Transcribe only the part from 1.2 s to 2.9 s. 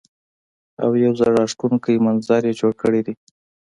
راښکونکے منظر يې جوړ